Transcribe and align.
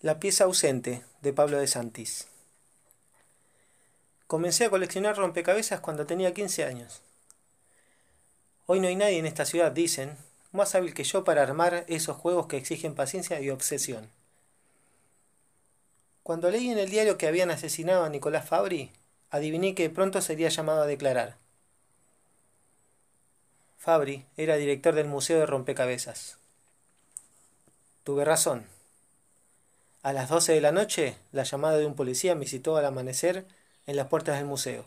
La 0.00 0.20
pieza 0.20 0.44
ausente 0.44 1.02
de 1.22 1.32
Pablo 1.32 1.58
de 1.58 1.66
Santis. 1.66 2.26
Comencé 4.26 4.66
a 4.66 4.70
coleccionar 4.70 5.16
rompecabezas 5.16 5.80
cuando 5.80 6.04
tenía 6.04 6.34
15 6.34 6.64
años. 6.64 7.00
Hoy 8.66 8.80
no 8.80 8.88
hay 8.88 8.96
nadie 8.96 9.18
en 9.18 9.26
esta 9.26 9.46
ciudad, 9.46 9.72
dicen, 9.72 10.18
más 10.52 10.74
hábil 10.74 10.92
que 10.92 11.04
yo 11.04 11.24
para 11.24 11.42
armar 11.42 11.84
esos 11.88 12.16
juegos 12.16 12.46
que 12.48 12.58
exigen 12.58 12.94
paciencia 12.94 13.40
y 13.40 13.48
obsesión. 13.48 14.10
Cuando 16.22 16.50
leí 16.50 16.70
en 16.70 16.78
el 16.78 16.90
diario 16.90 17.16
que 17.16 17.26
habían 17.26 17.50
asesinado 17.50 18.04
a 18.04 18.10
Nicolás 18.10 18.46
Fabri, 18.46 18.90
adiviné 19.30 19.74
que 19.74 19.90
pronto 19.90 20.20
sería 20.20 20.48
llamado 20.48 20.82
a 20.82 20.86
declarar. 20.86 21.36
Fabri 23.78 24.26
era 24.36 24.56
director 24.56 24.94
del 24.94 25.06
Museo 25.06 25.38
de 25.38 25.46
Rompecabezas. 25.46 26.38
Tuve 28.02 28.24
razón. 28.24 28.73
A 30.04 30.12
las 30.12 30.28
12 30.28 30.52
de 30.52 30.60
la 30.60 30.70
noche, 30.70 31.16
la 31.32 31.44
llamada 31.44 31.78
de 31.78 31.86
un 31.86 31.94
policía 31.94 32.34
me 32.34 32.44
citó 32.44 32.76
al 32.76 32.84
amanecer 32.84 33.46
en 33.86 33.96
las 33.96 34.08
puertas 34.08 34.36
del 34.36 34.44
museo. 34.44 34.84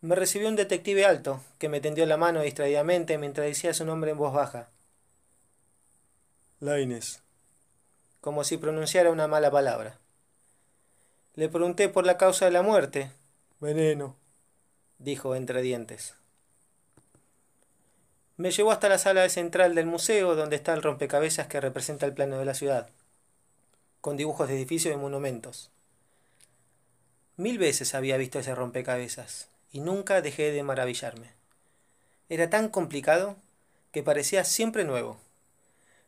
Me 0.00 0.16
recibió 0.16 0.48
un 0.48 0.56
detective 0.56 1.04
alto, 1.04 1.40
que 1.60 1.68
me 1.68 1.80
tendió 1.80 2.04
la 2.04 2.16
mano 2.16 2.42
distraídamente 2.42 3.18
mientras 3.18 3.46
decía 3.46 3.74
su 3.74 3.84
nombre 3.84 4.10
en 4.10 4.18
voz 4.18 4.34
baja. 4.34 4.70
Laines. 6.58 7.22
Como 8.20 8.42
si 8.42 8.56
pronunciara 8.56 9.12
una 9.12 9.28
mala 9.28 9.52
palabra. 9.52 10.00
Le 11.36 11.48
pregunté 11.48 11.88
por 11.88 12.04
la 12.04 12.18
causa 12.18 12.46
de 12.46 12.50
la 12.50 12.62
muerte. 12.62 13.12
Veneno. 13.60 14.16
Dijo 14.98 15.36
entre 15.36 15.62
dientes. 15.62 16.16
Me 18.36 18.50
llevó 18.50 18.72
hasta 18.72 18.88
la 18.88 18.98
sala 18.98 19.28
central 19.28 19.76
del 19.76 19.86
museo, 19.86 20.34
donde 20.34 20.56
está 20.56 20.74
el 20.74 20.82
rompecabezas 20.82 21.46
que 21.46 21.60
representa 21.60 22.04
el 22.04 22.14
plano 22.14 22.40
de 22.40 22.46
la 22.46 22.54
ciudad 22.54 22.88
con 24.02 24.16
dibujos 24.16 24.48
de 24.48 24.56
edificios 24.56 24.92
y 24.92 24.98
monumentos. 24.98 25.70
Mil 27.36 27.56
veces 27.56 27.94
había 27.94 28.16
visto 28.16 28.40
ese 28.40 28.54
rompecabezas 28.54 29.48
y 29.70 29.78
nunca 29.78 30.20
dejé 30.20 30.50
de 30.50 30.64
maravillarme. 30.64 31.30
Era 32.28 32.50
tan 32.50 32.68
complicado 32.68 33.36
que 33.92 34.02
parecía 34.02 34.42
siempre 34.44 34.84
nuevo, 34.84 35.18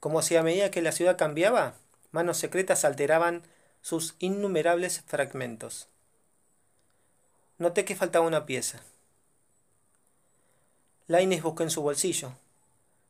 como 0.00 0.20
si 0.20 0.34
a 0.34 0.42
medida 0.42 0.72
que 0.72 0.82
la 0.82 0.90
ciudad 0.90 1.16
cambiaba, 1.16 1.74
manos 2.10 2.38
secretas 2.38 2.84
alteraban 2.84 3.42
sus 3.82 4.16
innumerables 4.18 5.02
fragmentos. 5.06 5.86
Noté 7.58 7.84
que 7.84 7.94
faltaba 7.94 8.26
una 8.26 8.46
pieza. 8.46 8.80
Laines 11.06 11.44
buscó 11.44 11.62
en 11.62 11.70
su 11.70 11.82
bolsillo. 11.82 12.32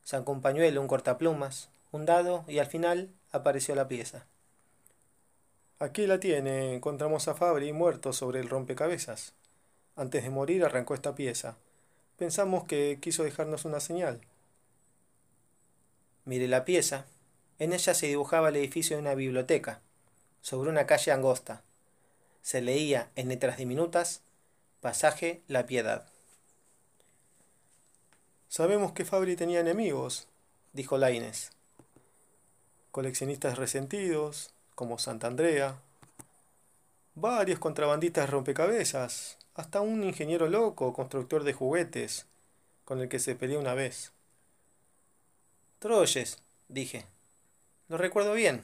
Sacó 0.03 0.31
un 0.31 0.41
pañuelo, 0.41 0.81
un 0.81 0.87
cortaplumas, 0.87 1.69
un 1.91 2.05
dado 2.05 2.45
y 2.47 2.59
al 2.59 2.67
final 2.67 3.09
apareció 3.31 3.73
la 3.73 3.87
pieza. 3.87 4.27
Aquí 5.79 6.07
la 6.07 6.19
tiene, 6.19 6.73
encontramos 6.73 7.27
a 7.27 7.35
Fabri 7.35 7.71
muerto 7.71 8.11
sobre 8.11 8.39
el 8.39 8.49
rompecabezas. 8.49 9.33
Antes 9.95 10.23
de 10.23 10.31
morir 10.31 10.65
arrancó 10.65 10.95
esta 10.95 11.13
pieza. 11.13 11.55
Pensamos 12.17 12.63
que 12.63 12.97
quiso 12.99 13.23
dejarnos 13.23 13.63
una 13.63 13.79
señal. 13.79 14.19
Mire 16.25 16.47
la 16.47 16.65
pieza. 16.65 17.05
En 17.59 17.73
ella 17.73 17.93
se 17.93 18.07
dibujaba 18.07 18.49
el 18.49 18.55
edificio 18.55 18.97
de 18.97 19.01
una 19.03 19.13
biblioteca, 19.13 19.81
sobre 20.41 20.71
una 20.71 20.87
calle 20.87 21.11
angosta. 21.11 21.61
Se 22.41 22.59
leía 22.61 23.11
en 23.15 23.29
letras 23.29 23.57
diminutas, 23.57 24.21
pasaje 24.81 25.41
La 25.47 25.67
Piedad. 25.67 26.07
Sabemos 28.47 28.93
que 28.93 29.05
Fabri 29.05 29.35
tenía 29.35 29.59
enemigos, 29.59 30.27
dijo 30.73 30.97
Laines. 30.97 31.51
Coleccionistas 32.91 33.57
resentidos, 33.59 34.53
como 34.77 34.99
Santandrea, 34.99 35.81
varios 37.15 37.57
contrabandistas 37.57 38.29
rompecabezas, 38.29 39.39
hasta 39.55 39.81
un 39.81 40.03
ingeniero 40.03 40.49
loco, 40.49 40.93
constructor 40.93 41.43
de 41.43 41.53
juguetes, 41.53 42.27
con 42.85 42.99
el 42.99 43.09
que 43.09 43.17
se 43.17 43.33
peleó 43.33 43.59
una 43.59 43.73
vez. 43.73 44.11
Troyes, 45.79 46.43
dije. 46.67 47.07
Lo 47.89 47.97
recuerdo 47.97 48.33
bien. 48.33 48.61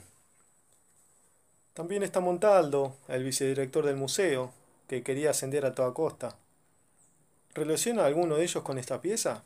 También 1.74 2.04
está 2.04 2.20
Montaldo, 2.20 2.96
el 3.08 3.24
vicedirector 3.24 3.84
del 3.84 3.96
museo, 3.96 4.54
que 4.88 5.02
quería 5.02 5.32
ascender 5.32 5.66
a 5.66 5.74
toda 5.74 5.96
costa. 5.96 6.38
¿Relaciona 7.56 8.06
alguno 8.06 8.36
de 8.36 8.44
ellos 8.44 8.62
con 8.62 8.78
esta 8.78 9.02
pieza? 9.02 9.44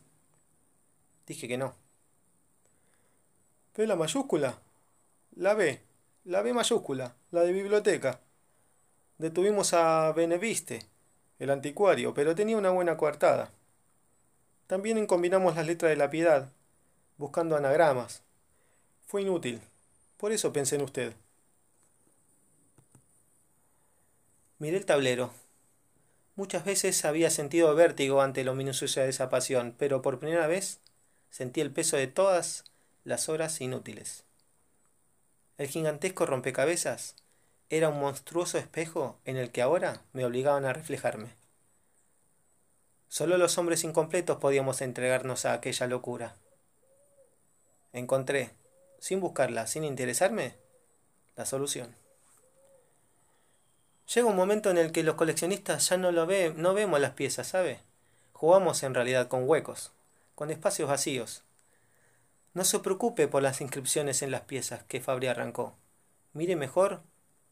Dije 1.28 1.48
que 1.48 1.58
no. 1.58 1.76
¿Ve 3.78 3.88
la 3.88 3.96
mayúscula? 3.96 4.60
La 5.38 5.54
B. 5.54 5.87
La 6.28 6.42
B 6.42 6.52
mayúscula, 6.52 7.16
la 7.32 7.44
de 7.44 7.54
biblioteca. 7.54 8.20
Detuvimos 9.18 9.74
a 9.74 10.12
Beneviste, 10.12 10.82
el 11.40 11.50
anticuario, 11.50 12.14
pero 12.14 12.36
tenía 12.36 12.58
una 12.58 12.70
buena 12.70 12.98
coartada. 12.98 13.54
También 14.68 15.06
combinamos 15.06 15.56
las 15.56 15.66
letras 15.66 15.90
de 15.90 15.96
la 15.96 16.10
piedad, 16.10 16.52
buscando 17.18 17.56
anagramas. 17.56 18.24
Fue 19.06 19.22
inútil. 19.22 19.62
Por 20.18 20.34
eso 20.34 20.52
pensé 20.52 20.76
en 20.76 20.82
usted. 20.82 21.14
Miré 24.60 24.76
el 24.76 24.86
tablero. 24.86 25.32
Muchas 26.36 26.66
veces 26.66 27.06
había 27.06 27.30
sentido 27.30 27.74
vértigo 27.74 28.22
ante 28.22 28.44
lo 28.44 28.54
minucioso 28.54 29.00
de 29.00 29.08
esa 29.08 29.30
pasión, 29.30 29.74
pero 29.78 30.02
por 30.02 30.20
primera 30.20 30.46
vez 30.48 30.82
sentí 31.30 31.62
el 31.62 31.72
peso 31.72 31.96
de 31.96 32.08
todas 32.08 32.66
las 33.06 33.30
horas 33.30 33.62
inútiles. 33.62 34.27
El 35.58 35.68
gigantesco 35.68 36.28
rompecabezas 36.28 37.16
era 37.70 37.90
un 37.90 38.00
monstruoso 38.00 38.60
espejo 38.60 39.18
en 39.26 39.38
el 39.38 39.52
que 39.52 39.64
ahora 39.64 40.04
me 40.14 40.24
obligaban 40.24 40.66
a 40.66 40.74
reflejarme. 40.74 41.36
Solo 43.10 43.38
los 43.38 43.58
hombres 43.58 43.84
incompletos 43.84 44.38
podíamos 44.38 44.82
entregarnos 44.82 45.46
a 45.46 45.54
aquella 45.54 45.88
locura. 45.88 46.36
Encontré, 47.92 48.52
sin 49.00 49.20
buscarla, 49.20 49.66
sin 49.66 49.84
interesarme, 49.84 50.54
la 51.36 51.46
solución. 51.46 51.96
Llega 54.14 54.28
un 54.28 54.36
momento 54.36 54.70
en 54.70 54.78
el 54.78 54.92
que 54.92 55.04
los 55.04 55.16
coleccionistas 55.16 55.90
ya 55.90 55.98
no 55.98 56.12
lo 56.12 56.28
no 56.56 56.74
vemos 56.76 57.00
las 57.00 57.12
piezas, 57.12 57.48
¿sabe? 57.48 57.80
Jugamos 58.32 58.84
en 58.84 58.94
realidad 58.94 59.28
con 59.28 59.50
huecos, 59.50 59.92
con 60.36 60.52
espacios 60.52 60.88
vacíos, 60.88 61.44
no 62.58 62.66
se 62.66 62.80
preocupe 62.80 63.28
por 63.28 63.44
las 63.44 63.62
inscripciones 63.62 64.24
en 64.24 64.32
las 64.32 64.42
piezas 64.42 64.82
que 64.86 65.00
Fabri 65.00 65.28
arrancó. 65.28 65.76
Mire 66.34 66.56
mejor 66.56 67.04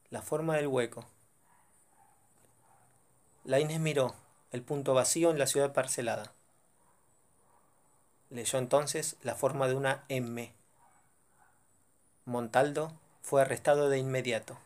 la 0.09 0.23
forma 0.23 0.55
del 0.55 0.66
hueco. 0.66 1.05
La 3.43 3.59
Inés 3.59 3.79
miró 3.79 4.16
el 4.49 4.63
punto 4.63 4.95
vacío 4.95 5.29
en 5.29 5.38
la 5.38 5.45
ciudad 5.45 5.73
parcelada. 5.73 6.33
Leyó 8.31 8.57
entonces 8.57 9.17
la 9.21 9.35
forma 9.35 9.67
de 9.67 9.75
una 9.75 10.05
M. 10.09 10.51
Montaldo 12.25 12.91
fue 13.22 13.43
arrestado 13.43 13.89
de 13.89 13.99
inmediato. 13.99 14.57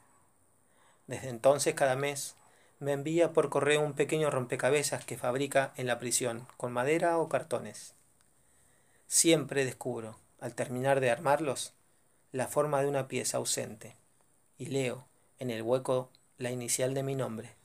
Desde 1.08 1.28
entonces 1.28 1.76
cada 1.76 1.98
mes 1.98 2.38
me 2.80 2.94
envía 2.94 3.34
por 3.34 3.50
correo 3.50 3.82
un 3.82 3.92
pequeño 3.92 4.32
rompecabezas 4.32 5.04
que 5.04 5.18
fabrica 5.18 5.74
en 5.76 5.86
la 5.86 6.00
prisión, 6.00 6.48
con 6.56 6.72
madera 6.72 7.18
o 7.18 7.28
cartones. 7.28 7.94
Siempre 9.06 9.66
descubro 9.66 10.16
al 10.42 10.56
terminar 10.56 11.00
de 11.00 11.12
armarlos, 11.12 11.74
la 12.32 12.48
forma 12.48 12.82
de 12.82 12.88
una 12.88 13.08
pieza 13.08 13.38
ausente, 13.38 13.96
y 14.58 14.68
leo 14.68 15.08
en 15.40 15.50
el 15.50 15.62
hueco 15.62 16.10
la 16.38 16.52
inicial 16.52 16.94
de 16.94 17.04
mi 17.04 17.16
nombre. 17.16 17.59